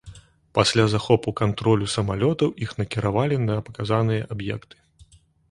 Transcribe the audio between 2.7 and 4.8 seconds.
накіравалі на паказаныя аб'екты.